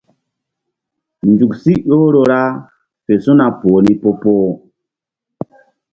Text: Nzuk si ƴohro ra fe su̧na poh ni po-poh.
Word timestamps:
Nzuk 1.29 1.53
si 1.61 1.73
ƴohro 1.87 2.21
ra 2.31 2.41
fe 3.03 3.13
su̧na 3.23 3.45
poh 3.59 3.79
ni 3.83 3.91
po-poh. 4.01 4.47